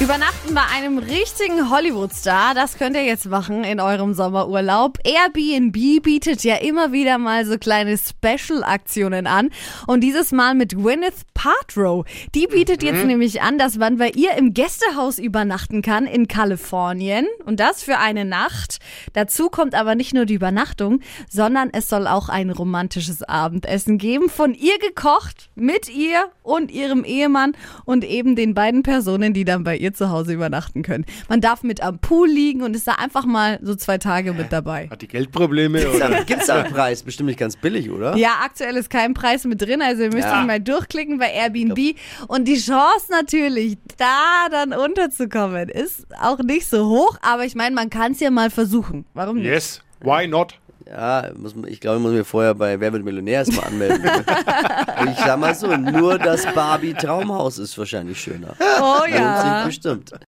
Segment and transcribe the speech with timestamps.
[0.00, 4.96] Übernachten bei einem richtigen Hollywood-Star, das könnt ihr jetzt machen in eurem Sommerurlaub.
[5.02, 9.50] Airbnb bietet ja immer wieder mal so kleine Special-Aktionen an.
[9.88, 12.04] Und dieses Mal mit Gwyneth Paltrow.
[12.32, 17.26] Die bietet jetzt nämlich an, dass man bei ihr im Gästehaus übernachten kann in Kalifornien.
[17.44, 18.78] Und das für eine Nacht.
[19.14, 24.30] Dazu kommt aber nicht nur die Übernachtung, sondern es soll auch ein romantisches Abendessen geben.
[24.30, 29.64] Von ihr gekocht, mit ihr und ihrem Ehemann und eben den beiden Personen, die dann
[29.64, 31.04] bei ihr zu Hause übernachten können.
[31.28, 34.52] Man darf mit am Pool liegen und ist da einfach mal so zwei Tage mit
[34.52, 34.88] dabei.
[34.90, 35.88] Hat die Geldprobleme?
[35.90, 36.24] Oder?
[36.24, 37.02] Gibt es einen Preis?
[37.02, 38.16] Bestimmt nicht ganz billig, oder?
[38.16, 40.40] Ja, aktuell ist kein Preis mit drin, also ihr müsst Ja.
[40.40, 41.96] euch mal durchklicken bei Airbnb.
[42.28, 47.74] Und die Chance natürlich, da dann unterzukommen, ist auch nicht so hoch, aber ich meine,
[47.74, 49.04] man kann es ja mal versuchen.
[49.14, 49.46] Warum nicht?
[49.46, 50.54] Yes, why not?
[50.90, 54.02] Ja, muss, man- ich glaube, ich muss mir vorher bei Wer wird Millionär erstmal anmelden.
[55.06, 58.54] ich sag mal so, nur das Barbie-Traumhaus ist wahrscheinlich schöner.
[58.80, 59.64] Oh ja.
[59.64, 60.12] bestimmt.